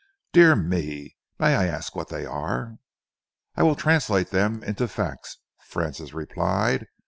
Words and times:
"Dear 0.33 0.55
me! 0.55 1.15
May 1.37 1.53
I 1.55 1.67
ask 1.67 1.95
what 1.95 2.07
they 2.07 2.25
are?" 2.25 2.79
"I 3.55 3.61
will 3.61 3.75
translate 3.75 4.31
them 4.31 4.63
into 4.63 4.87
facts," 4.87 5.37
Francis 5.67 6.11
replied. 6.11 6.87